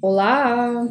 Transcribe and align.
Olá! 0.00 0.86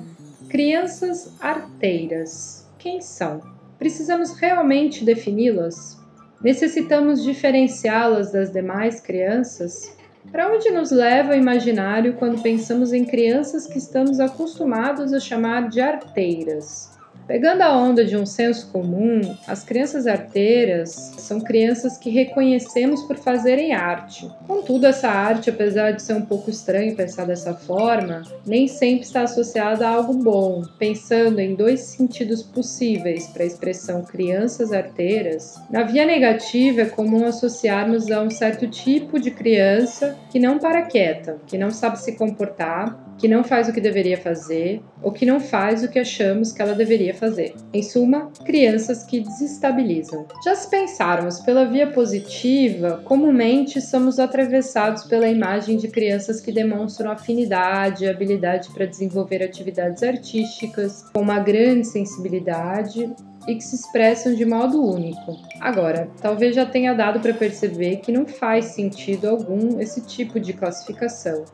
Crianças 0.50 1.32
arteiras. 1.40 2.68
Quem 2.78 3.00
são? 3.00 3.42
Precisamos 3.80 4.34
realmente 4.34 5.06
defini-las? 5.06 5.98
Necessitamos 6.42 7.24
diferenciá-las 7.24 8.34
das 8.34 8.52
demais 8.52 9.00
crianças? 9.00 9.96
Para 10.30 10.54
onde 10.54 10.70
nos 10.72 10.92
leva 10.92 11.32
o 11.32 11.36
imaginário 11.36 12.16
quando 12.16 12.42
pensamos 12.42 12.92
em 12.92 13.06
crianças 13.06 13.66
que 13.66 13.78
estamos 13.78 14.20
acostumados 14.20 15.14
a 15.14 15.22
chamar 15.22 15.70
de 15.70 15.80
arteiras? 15.80 16.97
Pegando 17.28 17.62
a 17.62 17.78
onda 17.78 18.06
de 18.06 18.16
um 18.16 18.26
senso 18.26 18.72
comum, 18.72 19.20
as 19.46 19.62
crianças 19.62 20.08
arteiras 20.08 21.14
são 21.18 21.42
crianças 21.42 21.98
que 21.98 22.10
reconhecemos 22.10 23.04
por 23.04 23.18
fazerem 23.18 23.74
arte. 23.74 24.32
Contudo, 24.48 24.88
essa 24.88 25.10
arte, 25.10 25.50
apesar 25.50 25.92
de 25.92 26.02
ser 26.02 26.14
um 26.14 26.22
pouco 26.22 26.50
estranho 26.50 26.96
pensar 26.96 27.26
dessa 27.26 27.54
forma, 27.54 28.22
nem 28.46 28.66
sempre 28.70 29.06
está 29.06 29.24
associada 29.24 29.86
a 29.86 29.92
algo 29.92 30.14
bom. 30.14 30.64
Pensando 30.80 31.40
em 31.40 31.54
dois 31.54 31.82
sentidos 31.82 32.42
possíveis 32.42 33.28
para 33.28 33.44
a 33.44 33.48
expressão 33.48 34.04
crianças 34.04 34.72
arteiras, 34.72 35.56
na 35.70 35.84
via 35.84 36.06
negativa 36.06 36.82
é 36.82 36.86
comum 36.86 37.26
associarmos 37.26 38.10
a 38.10 38.22
um 38.22 38.30
certo 38.30 38.68
tipo 38.68 39.20
de 39.20 39.32
criança 39.32 40.18
que 40.30 40.40
não 40.40 40.60
para 40.60 40.84
quieta, 40.84 41.38
que 41.46 41.58
não 41.58 41.72
sabe 41.72 42.00
se 42.00 42.14
comportar, 42.14 43.06
que 43.18 43.28
não 43.28 43.44
faz 43.44 43.68
o 43.68 43.74
que 43.74 43.82
deveria 43.82 44.18
fazer 44.18 44.82
ou 45.02 45.12
que 45.12 45.26
não 45.26 45.40
faz 45.40 45.84
o 45.84 45.90
que 45.90 46.00
achamos 46.00 46.52
que 46.52 46.62
ela 46.62 46.74
deveria 46.74 47.14
fazer. 47.18 47.56
Em 47.74 47.84
suma, 47.84 48.32
crianças 48.46 49.04
que 49.04 49.20
desestabilizam. 49.20 50.26
Já 50.44 50.56
se 50.56 50.70
pensarmos 50.70 51.40
pela 51.40 51.66
via 51.66 51.88
positiva, 51.92 53.02
comumente 53.04 53.82
somos 53.82 54.20
atravessados 54.20 55.04
pela 55.04 55.28
imagem 55.28 55.78
de 55.78 55.88
crianças 55.88 56.40
que 56.40 56.52
demonstram 56.52 57.12
afinidade 57.12 58.06
e 58.06 58.10
habilidade 58.10 58.70
para 58.72 58.86
desenvolver 58.86 59.44
atividades 59.44 60.04
artísticas, 60.04 61.04
com 61.14 61.22
uma 61.22 61.40
grande 61.40 61.88
sensibilidade 61.88 63.14
e 63.48 63.56
que 63.56 63.64
se 63.64 63.76
expressam 63.76 64.36
de 64.36 64.46
modo 64.46 64.84
único. 64.84 65.38
Agora, 65.60 66.10
talvez 66.22 66.54
já 66.54 66.66
tenha 66.66 66.94
dado 66.94 67.20
para 67.20 67.34
perceber 67.34 67.98
que 67.98 68.12
não 68.12 68.26
faz 68.26 68.66
sentido 68.66 69.30
algum 69.30 69.80
esse 69.80 70.02
tipo 70.02 70.40
de 70.40 70.54
classificação 70.54 71.46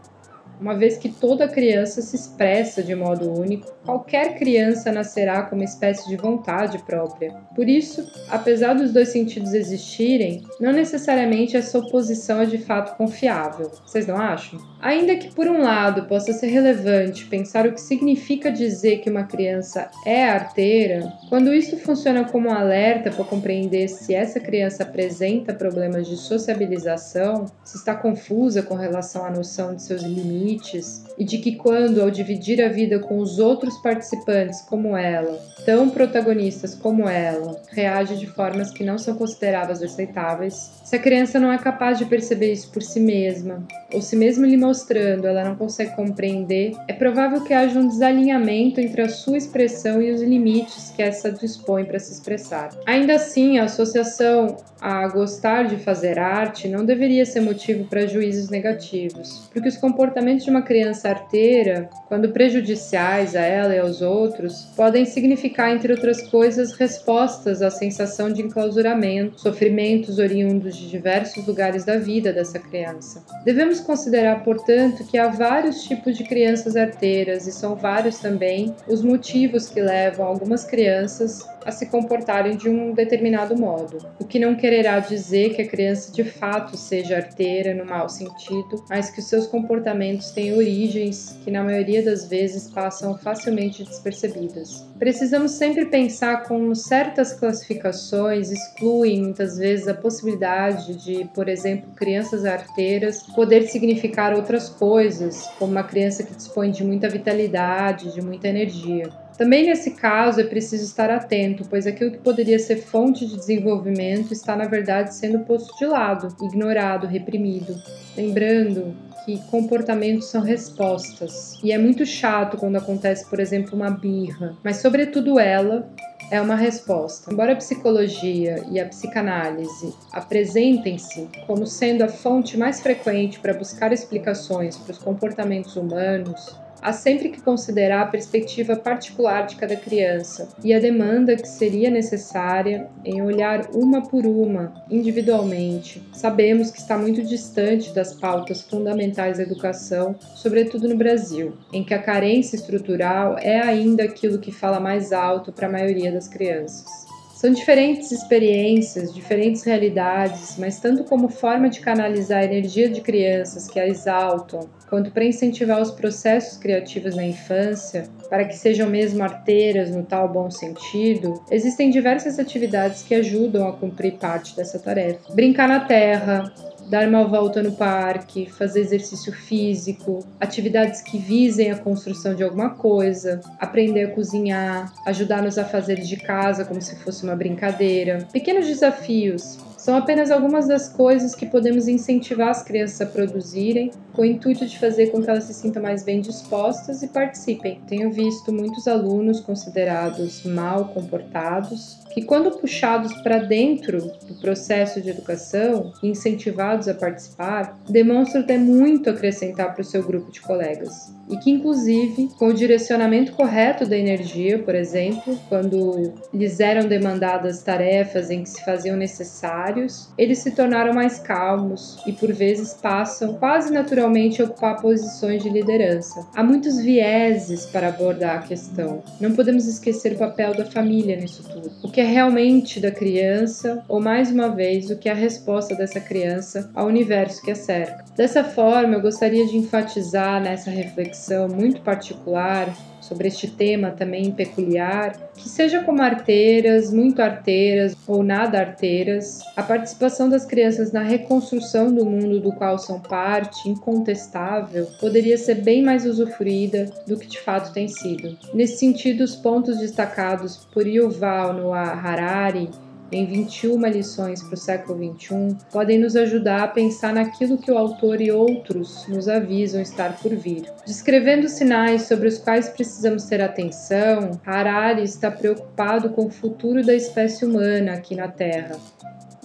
uma 0.63 0.75
vez 0.75 0.97
que 0.97 1.09
toda 1.09 1.45
criança 1.45 2.01
se 2.01 2.15
expressa 2.15 2.81
de 2.81 2.95
modo 2.95 3.29
único, 3.29 3.69
qualquer 3.83 4.35
criança 4.35 4.93
nascerá 4.93 5.43
com 5.43 5.55
uma 5.55 5.65
espécie 5.65 6.07
de 6.07 6.15
vontade 6.15 6.77
própria. 6.85 7.33
Por 7.53 7.67
isso, 7.67 8.09
apesar 8.29 8.73
dos 8.73 8.93
dois 8.93 9.09
sentidos 9.09 9.53
existirem, 9.53 10.41
não 10.61 10.71
necessariamente 10.71 11.57
essa 11.57 11.77
oposição 11.77 12.39
é 12.39 12.45
de 12.45 12.57
fato 12.57 12.95
confiável. 12.95 13.69
Vocês 13.85 14.07
não 14.07 14.15
acham? 14.15 14.57
Ainda 14.81 15.17
que 15.17 15.33
por 15.33 15.47
um 15.47 15.61
lado 15.61 16.05
possa 16.05 16.31
ser 16.31 16.47
relevante 16.47 17.25
pensar 17.25 17.67
o 17.67 17.73
que 17.73 17.81
significa 17.81 18.49
dizer 18.49 18.99
que 18.99 19.09
uma 19.09 19.23
criança 19.23 19.91
é 20.05 20.23
arteira, 20.23 21.11
quando 21.27 21.53
isso 21.53 21.75
funciona 21.77 22.23
como 22.23 22.47
um 22.47 22.53
alerta 22.53 23.11
para 23.11 23.25
compreender 23.25 23.89
se 23.89 24.13
essa 24.13 24.39
criança 24.39 24.83
apresenta 24.83 25.53
problemas 25.53 26.07
de 26.07 26.15
sociabilização, 26.15 27.47
se 27.65 27.77
está 27.77 27.93
confusa 27.95 28.63
com 28.63 28.75
relação 28.75 29.25
à 29.25 29.29
noção 29.29 29.75
de 29.75 29.83
seus 29.83 30.01
limites, 30.01 30.52
limites 30.53 31.03
e 31.17 31.23
de 31.23 31.37
que, 31.37 31.55
quando, 31.55 32.01
ao 32.01 32.09
dividir 32.09 32.61
a 32.61 32.69
vida 32.69 32.99
com 32.99 33.19
os 33.19 33.39
outros 33.39 33.77
participantes 33.77 34.61
como 34.61 34.95
ela, 34.95 35.39
tão 35.65 35.89
protagonistas 35.89 36.75
como 36.75 37.07
ela, 37.07 37.61
reage 37.69 38.17
de 38.17 38.27
formas 38.27 38.71
que 38.71 38.83
não 38.83 38.97
são 38.97 39.15
consideradas 39.15 39.81
aceitáveis, 39.81 40.71
se 40.83 40.95
a 40.95 40.99
criança 40.99 41.39
não 41.39 41.51
é 41.51 41.57
capaz 41.57 41.97
de 41.97 42.05
perceber 42.05 42.51
isso 42.51 42.71
por 42.71 42.81
si 42.81 42.99
mesma, 42.99 43.63
ou 43.93 44.01
se 44.01 44.15
mesmo 44.15 44.45
lhe 44.45 44.57
mostrando 44.57 45.27
ela 45.27 45.43
não 45.43 45.55
consegue 45.55 45.95
compreender, 45.95 46.73
é 46.87 46.93
provável 46.93 47.41
que 47.41 47.53
haja 47.53 47.79
um 47.79 47.87
desalinhamento 47.87 48.79
entre 48.79 49.01
a 49.01 49.09
sua 49.09 49.37
expressão 49.37 50.01
e 50.01 50.11
os 50.11 50.21
limites 50.21 50.91
que 50.95 51.01
essa 51.01 51.31
dispõe 51.31 51.85
para 51.85 51.99
se 51.99 52.13
expressar. 52.13 52.69
Ainda 52.85 53.15
assim, 53.15 53.59
a 53.59 53.65
associação 53.65 54.57
a 54.83 55.07
gostar 55.07 55.63
de 55.63 55.77
fazer 55.77 56.19
arte 56.19 56.67
não 56.67 56.83
deveria 56.83 57.25
ser 57.25 57.39
motivo 57.39 57.85
para 57.85 58.05
juízos 58.05 58.49
negativos, 58.49 59.49
porque 59.53 59.69
os 59.69 59.77
comportamentos 59.77 60.43
de 60.43 60.49
uma 60.49 60.61
criança 60.61 61.07
arteira, 61.07 61.89
quando 62.09 62.33
prejudiciais 62.33 63.33
a 63.33 63.41
ela 63.41 63.73
e 63.73 63.79
aos 63.79 64.01
outros, 64.01 64.67
podem 64.75 65.05
significar, 65.05 65.73
entre 65.73 65.93
outras 65.93 66.21
coisas, 66.23 66.73
respostas 66.73 67.61
à 67.61 67.69
sensação 67.69 68.29
de 68.29 68.41
enclausuramento, 68.41 69.39
sofrimentos 69.39 70.19
oriundos 70.19 70.75
de 70.75 70.89
diversos 70.89 71.47
lugares 71.47 71.85
da 71.85 71.97
vida 71.97 72.33
dessa 72.33 72.59
criança. 72.59 73.23
Devemos 73.45 73.79
considerar, 73.83 74.43
portanto, 74.43 75.03
que 75.05 75.17
há 75.17 75.27
vários 75.27 75.83
tipos 75.83 76.17
de 76.17 76.23
crianças 76.23 76.75
arteiras 76.75 77.47
e 77.47 77.51
são 77.51 77.75
vários 77.75 78.19
também 78.19 78.75
os 78.87 79.03
motivos 79.03 79.69
que 79.69 79.81
levam 79.81 80.25
algumas 80.25 80.63
crianças 80.63 81.47
a 81.65 81.71
se 81.71 81.85
comportarem 81.87 82.55
de 82.55 82.69
um 82.69 82.93
determinado 82.93 83.57
modo, 83.57 83.97
o 84.19 84.25
que 84.25 84.39
não 84.39 84.55
quererá 84.55 84.99
dizer 84.99 85.55
que 85.55 85.61
a 85.61 85.67
criança 85.67 86.11
de 86.11 86.23
fato 86.23 86.77
seja 86.77 87.17
arteira 87.17 87.73
no 87.73 87.85
mau 87.85 88.09
sentido, 88.09 88.83
mas 88.89 89.09
que 89.09 89.19
os 89.19 89.27
seus 89.27 89.47
comportamentos 89.47 90.31
têm 90.31 90.53
origens 90.53 91.37
que 91.43 91.51
na 91.51 91.63
maioria 91.63 92.03
das 92.03 92.27
vezes 92.27 92.69
passam 92.69 93.17
facilmente 93.17 93.83
despercebidas. 93.83 94.85
Precisamos 94.97 95.51
sempre 95.51 95.85
pensar 95.85 96.43
como 96.43 96.75
certas 96.75 97.33
classificações 97.33 98.51
excluem 98.51 99.21
muitas 99.21 99.57
vezes 99.57 99.87
a 99.87 99.93
possibilidade 99.93 100.95
de, 100.95 101.25
por 101.33 101.49
exemplo, 101.49 101.91
crianças 101.95 102.45
arteiras 102.45 103.23
poder 103.35 103.63
significar 103.63 104.33
outras 104.33 104.69
coisas, 104.69 105.47
como 105.59 105.71
uma 105.71 105.83
criança 105.83 106.23
que 106.23 106.33
dispõe 106.33 106.71
de 106.71 106.83
muita 106.83 107.09
vitalidade, 107.09 108.13
de 108.13 108.21
muita 108.21 108.47
energia. 108.47 109.09
Também 109.37 109.65
nesse 109.65 109.91
caso 109.91 110.39
é 110.39 110.43
preciso 110.43 110.83
estar 110.83 111.09
atento, 111.09 111.65
pois 111.69 111.87
aquilo 111.87 112.11
que 112.11 112.19
poderia 112.19 112.59
ser 112.59 112.77
fonte 112.77 113.25
de 113.25 113.35
desenvolvimento 113.35 114.31
está, 114.31 114.55
na 114.55 114.65
verdade, 114.65 115.13
sendo 115.15 115.39
posto 115.39 115.77
de 115.77 115.85
lado, 115.85 116.35
ignorado, 116.41 117.07
reprimido. 117.07 117.75
Lembrando 118.15 118.95
que 119.25 119.39
comportamentos 119.49 120.29
são 120.29 120.41
respostas. 120.41 121.57
E 121.63 121.71
é 121.71 121.77
muito 121.77 122.05
chato 122.05 122.57
quando 122.57 122.75
acontece, 122.75 123.25
por 123.29 123.39
exemplo, 123.39 123.75
uma 123.75 123.89
birra, 123.89 124.55
mas, 124.63 124.77
sobretudo, 124.77 125.39
ela 125.39 125.89
é 126.29 126.41
uma 126.41 126.55
resposta. 126.55 127.31
Embora 127.31 127.53
a 127.53 127.55
psicologia 127.55 128.63
e 128.71 128.79
a 128.79 128.85
psicanálise 128.87 129.93
apresentem-se 130.11 131.29
como 131.45 131.65
sendo 131.65 132.03
a 132.03 132.07
fonte 132.07 132.57
mais 132.57 132.81
frequente 132.81 133.39
para 133.39 133.53
buscar 133.53 133.91
explicações 133.91 134.77
para 134.77 134.91
os 134.91 134.97
comportamentos 134.97 135.75
humanos, 135.75 136.57
há 136.83 136.91
sempre 136.91 137.29
que 137.29 137.41
considerar 137.41 138.01
a 138.01 138.07
perspectiva 138.07 138.75
particular 138.75 139.47
de 139.47 139.55
cada 139.55 139.75
criança 139.75 140.49
e 140.63 140.73
a 140.73 140.79
demanda 140.79 141.35
que 141.35 141.47
seria 141.47 141.89
necessária 141.89 142.89
em 143.05 143.21
olhar 143.21 143.69
uma 143.73 144.01
por 144.01 144.25
uma, 144.25 144.83
individualmente. 144.91 146.03
Sabemos 146.11 146.69
que 146.69 146.79
está 146.79 146.97
muito 146.97 147.23
distante 147.23 147.93
das 147.93 148.13
pautas 148.13 148.61
fundamentais 148.61 149.37
da 149.37 149.43
educação, 149.43 150.15
sobretudo 150.35 150.89
no 150.89 150.97
Brasil, 150.97 151.53
em 151.71 151.83
que 151.83 151.93
a 151.93 152.01
carência 152.01 152.57
estrutural 152.57 153.37
é 153.39 153.59
ainda 153.59 154.03
aquilo 154.03 154.39
que 154.39 154.51
fala 154.51 154.79
mais 154.79 155.13
alto 155.13 155.53
para 155.53 155.67
a 155.67 155.71
maioria 155.71 156.11
das 156.11 156.27
crianças. 156.27 157.12
São 157.43 157.51
diferentes 157.51 158.09
experiências, 158.09 159.13
diferentes 159.13 159.63
realidades, 159.63 160.55
mas 160.57 160.79
tanto 160.79 161.03
como 161.03 161.27
forma 161.27 161.69
de 161.69 161.81
canalizar 161.81 162.39
a 162.39 162.45
energia 162.45 162.87
de 162.87 163.01
crianças 163.01 163.67
que 163.67 163.81
a 163.81 163.85
exaltam, 163.85 164.69
quanto 164.89 165.11
para 165.11 165.25
incentivar 165.25 165.81
os 165.81 165.91
processos 165.91 166.57
criativos 166.57 167.17
na 167.17 167.25
infância, 167.25 168.05
para 168.29 168.45
que 168.45 168.55
sejam 168.55 168.89
mesmo 168.89 169.21
arteiras 169.21 169.91
no 169.91 170.03
tal 170.03 170.31
bom 170.31 170.49
sentido, 170.49 171.43
existem 171.51 171.89
diversas 171.89 172.39
atividades 172.39 173.03
que 173.03 173.13
ajudam 173.13 173.67
a 173.67 173.73
cumprir 173.73 174.13
parte 174.13 174.55
dessa 174.55 174.79
tarefa. 174.79 175.33
Brincar 175.33 175.67
na 175.67 175.81
terra, 175.81 176.49
dar 176.89 177.07
uma 177.07 177.23
volta 177.25 177.61
no 177.61 177.73
parque, 177.73 178.49
fazer 178.49 178.81
exercício 178.81 179.31
físico, 179.33 180.25
atividades 180.39 181.01
que 181.01 181.17
visem 181.17 181.71
a 181.71 181.77
construção 181.77 182.35
de 182.35 182.43
alguma 182.43 182.71
coisa, 182.71 183.39
aprender 183.59 184.05
a 184.05 184.11
cozinhar, 184.11 184.93
ajudar-nos 185.05 185.57
a 185.57 185.65
fazer 185.65 185.99
de 186.01 186.17
casa 186.17 186.65
como 186.65 186.81
se 186.81 186.95
fosse 186.97 187.23
uma 187.23 187.35
brincadeira. 187.35 188.27
Pequenos 188.31 188.67
desafios 188.67 189.57
são 189.83 189.97
apenas 189.97 190.31
algumas 190.31 190.65
das 190.65 190.87
coisas 190.87 191.35
que 191.35 191.45
podemos 191.45 191.89
incentivar 191.89 192.47
as 192.47 192.63
crianças 192.63 193.01
a 193.01 193.05
produzirem, 193.05 193.91
com 194.13 194.21
o 194.21 194.25
intuito 194.25 194.65
de 194.65 194.79
fazer 194.79 195.07
com 195.07 195.21
que 195.21 195.29
elas 195.29 195.43
se 195.43 195.53
sintam 195.53 195.83
mais 195.83 196.05
bem 196.05 196.21
dispostas 196.21 197.03
e 197.03 197.09
participem. 197.09 197.81
Tenho 197.85 198.09
visto 198.09 198.53
muitos 198.53 198.87
alunos 198.87 199.41
considerados 199.41 200.45
mal 200.45 200.85
comportados 200.93 201.99
que, 202.13 202.21
quando 202.21 202.57
puxados 202.57 203.11
para 203.23 203.39
dentro 203.39 203.99
do 204.25 204.35
processo 204.39 205.01
de 205.01 205.09
educação 205.09 205.91
e 206.01 206.07
incentivados 206.07 206.87
a 206.87 206.93
participar, 206.93 207.77
demonstram 207.89 208.41
ter 208.41 208.59
muito 208.59 209.09
a 209.09 209.13
acrescentar 209.13 209.73
para 209.73 209.81
o 209.81 209.85
seu 209.85 210.01
grupo 210.01 210.31
de 210.31 210.39
colegas. 210.39 211.13
E 211.29 211.37
que, 211.37 211.51
inclusive, 211.51 212.29
com 212.37 212.47
o 212.47 212.53
direcionamento 212.53 213.33
correto 213.33 213.85
da 213.85 213.97
energia, 213.97 214.59
por 214.59 214.75
exemplo, 214.75 215.37
quando 215.49 216.13
lhes 216.33 216.59
eram 216.59 216.87
demandadas 216.87 217.63
tarefas 217.63 218.29
em 218.29 218.43
que 218.43 218.49
se 218.49 218.63
faziam 218.63 218.95
necessárias, 218.95 219.73
primários, 219.73 220.09
eles 220.17 220.39
se 220.39 220.51
tornaram 220.51 220.93
mais 220.93 221.19
calmos 221.19 222.01
e 222.05 222.13
por 222.13 222.31
vezes 222.31 222.73
passam 222.73 223.33
quase 223.35 223.71
naturalmente 223.71 224.41
a 224.41 224.45
ocupar 224.45 224.81
posições 224.81 225.41
de 225.41 225.49
liderança. 225.49 226.25
Há 226.35 226.43
muitos 226.43 226.79
vieses 226.79 227.65
para 227.65 227.89
abordar 227.89 228.37
a 228.37 228.41
questão. 228.41 229.03
Não 229.19 229.33
podemos 229.33 229.67
esquecer 229.67 230.13
o 230.13 230.17
papel 230.17 230.53
da 230.53 230.65
família 230.65 231.15
nisso 231.15 231.43
tudo. 231.43 231.71
O 231.83 231.91
que 231.91 232.01
é 232.01 232.05
realmente 232.05 232.79
da 232.79 232.91
criança, 232.91 233.83
ou 233.87 233.99
mais 233.99 234.31
uma 234.31 234.49
vez, 234.49 234.89
o 234.89 234.97
que 234.97 235.09
é 235.09 235.11
a 235.11 235.15
resposta 235.15 235.75
dessa 235.75 235.99
criança 235.99 236.69
ao 236.73 236.87
universo 236.87 237.41
que 237.41 237.51
a 237.51 237.55
cerca. 237.55 238.05
Dessa 238.15 238.43
forma, 238.43 238.95
eu 238.95 239.01
gostaria 239.01 239.45
de 239.47 239.57
enfatizar 239.57 240.41
nessa 240.41 240.69
reflexão 240.69 241.12
muito 241.49 241.81
particular 241.81 242.75
sobre 243.03 243.27
este 243.27 243.49
tema 243.49 243.91
também 243.91 244.31
peculiar, 244.31 245.17
que 245.35 245.49
seja 245.49 245.83
como 245.83 246.01
arteiras, 246.01 246.91
muito 246.91 247.21
arteiras 247.21 247.95
ou 248.07 248.23
nada 248.23 248.59
arteiras, 248.59 249.41
a 249.57 249.61
participação 249.61 250.29
das 250.29 250.45
crianças 250.45 250.91
na 250.91 251.03
reconstrução 251.03 251.93
do 251.93 252.05
mundo 252.05 252.39
do 252.39 252.53
qual 252.53 252.79
são 252.79 252.99
parte, 252.99 253.69
incontestável, 253.69 254.87
poderia 254.99 255.37
ser 255.37 255.55
bem 255.55 255.83
mais 255.83 256.05
usufruída 256.05 256.89
do 257.05 257.17
que 257.17 257.27
de 257.27 257.39
fato 257.41 257.73
tem 257.73 257.87
sido. 257.87 258.37
Nesse 258.53 258.77
sentido, 258.77 259.21
os 259.21 259.35
pontos 259.35 259.79
destacados 259.79 260.65
por 260.71 260.87
Yuval 260.87 261.53
Noah 261.53 261.91
Harari 261.91 262.69
em 263.11 263.25
21 263.25 263.85
lições 263.87 264.41
para 264.41 264.53
o 264.53 264.57
século 264.57 265.13
XXI, 265.15 265.57
podem 265.71 265.99
nos 265.99 266.15
ajudar 266.15 266.63
a 266.63 266.67
pensar 266.67 267.13
naquilo 267.13 267.57
que 267.57 267.71
o 267.71 267.77
autor 267.77 268.21
e 268.21 268.31
outros 268.31 269.07
nos 269.07 269.27
avisam 269.27 269.81
estar 269.81 270.17
por 270.17 270.35
vir. 270.35 270.65
Descrevendo 270.85 271.47
sinais 271.47 272.03
sobre 272.03 272.27
os 272.27 272.37
quais 272.37 272.69
precisamos 272.69 273.25
ter 273.25 273.41
atenção, 273.41 274.39
Harari 274.45 275.03
está 275.03 275.29
preocupado 275.29 276.09
com 276.09 276.25
o 276.25 276.31
futuro 276.31 276.83
da 276.83 276.93
espécie 276.93 277.45
humana 277.45 277.93
aqui 277.93 278.15
na 278.15 278.27
Terra 278.27 278.77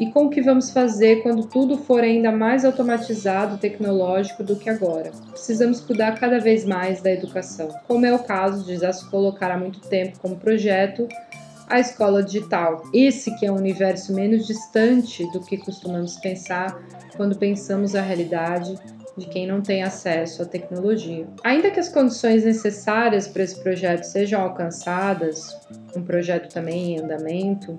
e 0.00 0.10
com 0.12 0.26
o 0.26 0.30
que 0.30 0.40
vamos 0.40 0.70
fazer 0.70 1.22
quando 1.22 1.46
tudo 1.46 1.76
for 1.76 2.00
ainda 2.00 2.30
mais 2.30 2.64
automatizado 2.64 3.58
tecnológico 3.58 4.44
do 4.44 4.56
que 4.56 4.70
agora. 4.70 5.10
Precisamos 5.32 5.80
cuidar 5.80 6.18
cada 6.18 6.38
vez 6.38 6.64
mais 6.64 7.02
da 7.02 7.10
educação, 7.10 7.68
como 7.86 8.06
é 8.06 8.14
o 8.14 8.18
caso 8.20 8.64
de 8.64 8.76
já 8.76 8.92
se 8.92 9.08
colocar 9.10 9.50
há 9.50 9.58
muito 9.58 9.80
tempo 9.80 10.18
como 10.20 10.36
projeto 10.36 11.08
a 11.68 11.78
escola 11.78 12.22
digital. 12.22 12.82
Esse 12.92 13.36
que 13.38 13.46
é 13.46 13.52
um 13.52 13.56
universo 13.56 14.14
menos 14.14 14.46
distante 14.46 15.30
do 15.32 15.40
que 15.40 15.58
costumamos 15.58 16.16
pensar 16.16 16.80
quando 17.16 17.36
pensamos 17.36 17.94
a 17.94 18.02
realidade 18.02 18.78
de 19.16 19.26
quem 19.26 19.46
não 19.46 19.60
tem 19.60 19.82
acesso 19.82 20.42
à 20.42 20.46
tecnologia. 20.46 21.26
Ainda 21.42 21.70
que 21.70 21.80
as 21.80 21.88
condições 21.88 22.44
necessárias 22.44 23.26
para 23.26 23.42
esse 23.42 23.60
projeto 23.60 24.04
sejam 24.04 24.40
alcançadas, 24.40 25.56
um 25.96 26.02
projeto 26.02 26.52
também 26.52 26.94
em 26.94 27.00
andamento, 27.00 27.78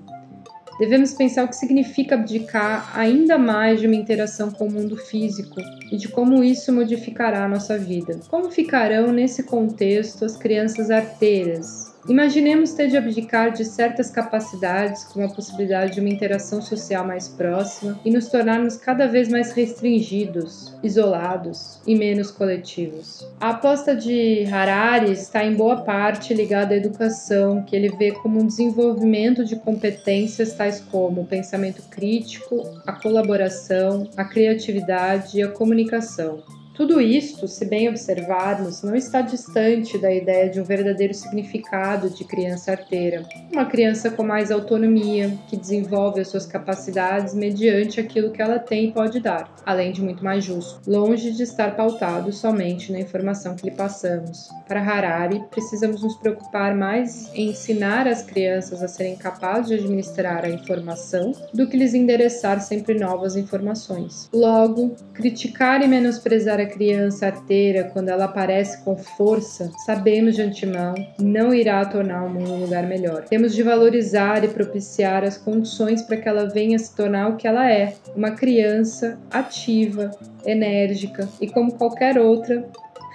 devemos 0.78 1.14
pensar 1.14 1.44
o 1.44 1.48
que 1.48 1.56
significa 1.56 2.14
abdicar 2.14 2.96
ainda 2.96 3.38
mais 3.38 3.80
de 3.80 3.86
uma 3.86 3.96
interação 3.96 4.50
com 4.50 4.66
o 4.66 4.72
mundo 4.72 4.96
físico 4.96 5.60
e 5.90 5.96
de 5.96 6.08
como 6.08 6.44
isso 6.44 6.72
modificará 6.72 7.44
a 7.44 7.48
nossa 7.48 7.78
vida. 7.78 8.20
Como 8.28 8.50
ficarão 8.50 9.10
nesse 9.10 9.42
contexto 9.42 10.24
as 10.24 10.36
crianças 10.36 10.90
arteiras, 10.90 11.89
Imaginemos 12.08 12.72
ter 12.72 12.88
de 12.88 12.96
abdicar 12.96 13.52
de 13.52 13.64
certas 13.64 14.10
capacidades, 14.10 15.04
como 15.04 15.24
a 15.24 15.28
possibilidade 15.28 15.94
de 15.94 16.00
uma 16.00 16.08
interação 16.08 16.62
social 16.62 17.06
mais 17.06 17.28
próxima, 17.28 18.00
e 18.04 18.10
nos 18.10 18.28
tornarmos 18.28 18.76
cada 18.76 19.06
vez 19.06 19.28
mais 19.28 19.52
restringidos, 19.52 20.74
isolados 20.82 21.78
e 21.86 21.94
menos 21.94 22.30
coletivos. 22.30 23.26
A 23.38 23.50
aposta 23.50 23.94
de 23.94 24.44
Harari 24.50 25.12
está 25.12 25.44
em 25.44 25.54
boa 25.54 25.82
parte 25.82 26.32
ligada 26.32 26.74
à 26.74 26.76
educação, 26.76 27.62
que 27.62 27.76
ele 27.76 27.90
vê 27.96 28.12
como 28.12 28.40
um 28.40 28.46
desenvolvimento 28.46 29.44
de 29.44 29.56
competências 29.56 30.54
tais 30.54 30.80
como 30.80 31.22
o 31.22 31.26
pensamento 31.26 31.82
crítico, 31.90 32.80
a 32.86 32.92
colaboração, 32.92 34.08
a 34.16 34.24
criatividade 34.24 35.38
e 35.38 35.42
a 35.42 35.48
comunicação. 35.48 36.42
Tudo 36.74 37.00
isto, 37.00 37.48
se 37.48 37.64
bem 37.64 37.88
observarmos, 37.88 38.82
não 38.82 38.94
está 38.94 39.20
distante 39.20 39.98
da 39.98 40.12
ideia 40.12 40.48
de 40.48 40.60
um 40.60 40.64
verdadeiro 40.64 41.12
significado 41.12 42.08
de 42.08 42.24
criança 42.24 42.70
arteira. 42.70 43.22
Uma 43.52 43.66
criança 43.66 44.10
com 44.10 44.22
mais 44.22 44.50
autonomia, 44.50 45.36
que 45.48 45.56
desenvolve 45.56 46.20
as 46.20 46.28
suas 46.28 46.46
capacidades 46.46 47.34
mediante 47.34 48.00
aquilo 48.00 48.30
que 48.30 48.40
ela 48.40 48.58
tem 48.58 48.86
e 48.88 48.92
pode 48.92 49.20
dar, 49.20 49.52
além 49.66 49.92
de 49.92 50.00
muito 50.00 50.24
mais 50.24 50.44
justo, 50.44 50.80
longe 50.88 51.32
de 51.32 51.42
estar 51.42 51.74
pautado 51.76 52.32
somente 52.32 52.92
na 52.92 53.00
informação 53.00 53.56
que 53.56 53.68
lhe 53.68 53.74
passamos. 53.74 54.48
Para 54.66 54.80
Harari, 54.80 55.42
precisamos 55.50 56.02
nos 56.02 56.16
preocupar 56.16 56.74
mais 56.74 57.30
em 57.34 57.50
ensinar 57.50 58.06
as 58.06 58.22
crianças 58.22 58.82
a 58.82 58.88
serem 58.88 59.16
capazes 59.16 59.68
de 59.68 59.74
administrar 59.74 60.44
a 60.44 60.50
informação 60.50 61.32
do 61.52 61.68
que 61.68 61.76
lhes 61.76 61.94
endereçar 61.94 62.60
sempre 62.60 62.98
novas 62.98 63.36
informações. 63.36 64.30
Logo, 64.32 64.94
criticar 65.12 65.82
e 65.82 65.88
menosprezar 65.88 66.59
a 66.62 66.66
criança 66.66 67.26
arteira, 67.26 67.84
quando 67.92 68.08
ela 68.08 68.24
aparece 68.26 68.84
com 68.84 68.96
força, 68.96 69.70
sabemos 69.84 70.36
de 70.36 70.42
antemão, 70.42 70.94
não 71.18 71.54
irá 71.54 71.84
tornar 71.84 72.24
o 72.24 72.30
mundo 72.30 72.52
um 72.52 72.60
lugar 72.60 72.86
melhor. 72.86 73.24
Temos 73.24 73.54
de 73.54 73.62
valorizar 73.62 74.44
e 74.44 74.48
propiciar 74.48 75.24
as 75.24 75.36
condições 75.36 76.02
para 76.02 76.16
que 76.16 76.28
ela 76.28 76.48
venha 76.48 76.78
se 76.78 76.94
tornar 76.94 77.28
o 77.28 77.36
que 77.36 77.46
ela 77.46 77.70
é, 77.70 77.94
uma 78.14 78.32
criança 78.32 79.18
ativa, 79.30 80.10
enérgica 80.44 81.28
e, 81.40 81.48
como 81.48 81.72
qualquer 81.72 82.18
outra, 82.18 82.64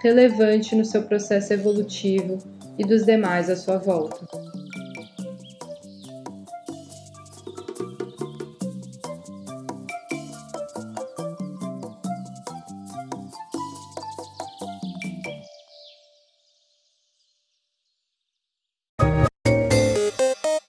relevante 0.02 0.76
no 0.76 0.86
seu 0.86 1.04
processo 1.04 1.54
evolutivo 1.54 2.38
e 2.78 2.84
dos 2.84 3.06
demais 3.06 3.50
à 3.50 3.56
sua 3.56 3.78
volta. 3.78 4.65